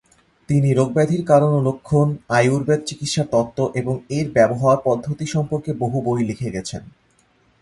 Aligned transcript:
তিনি 0.49 0.69
রোগ-ব্যাধির 0.73 1.23
কারণ 1.25 1.51
ও 1.53 1.61
লক্ষন, 1.61 2.07
আয়ুর্বেদ 2.29 2.81
চিকিৎসার 2.85 3.27
তত্ত্ব 3.31 3.59
এবং 3.75 3.95
এর 4.09 4.27
ব্যবহার 4.31 4.77
পদ্ধতি 4.83 5.25
সম্পর্কে 5.25 5.71
বহু 5.73 5.97
বই 6.01 6.21
লিখে 6.25 6.49
গেছেন। 6.51 6.81